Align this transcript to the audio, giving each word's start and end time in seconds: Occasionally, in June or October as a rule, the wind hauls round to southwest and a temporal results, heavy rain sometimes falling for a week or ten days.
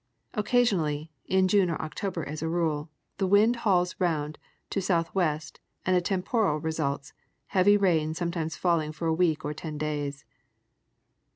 Occasionally, 0.33 1.11
in 1.27 1.47
June 1.47 1.69
or 1.69 1.79
October 1.79 2.27
as 2.27 2.41
a 2.41 2.49
rule, 2.49 2.89
the 3.19 3.27
wind 3.27 3.57
hauls 3.57 3.95
round 3.99 4.39
to 4.71 4.81
southwest 4.81 5.59
and 5.85 5.95
a 5.95 6.01
temporal 6.01 6.59
results, 6.59 7.13
heavy 7.49 7.77
rain 7.77 8.15
sometimes 8.15 8.55
falling 8.55 8.93
for 8.93 9.05
a 9.07 9.13
week 9.13 9.45
or 9.45 9.53
ten 9.53 9.77
days. 9.77 10.25